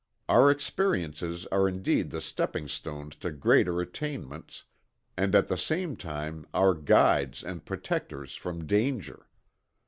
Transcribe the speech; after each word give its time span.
Our 0.27 0.49
experiences 0.49 1.45
are 1.51 1.67
indeed 1.67 2.09
the 2.09 2.21
stepping 2.21 2.67
stones 2.67 3.15
to 3.17 3.29
greater 3.31 3.79
attainments, 3.81 4.63
and 5.15 5.35
at 5.35 5.47
the 5.47 5.59
same 5.59 5.95
time 5.95 6.47
our 6.55 6.73
guides 6.73 7.43
and 7.43 7.63
protectors 7.63 8.33
from 8.33 8.65
danger. 8.65 9.27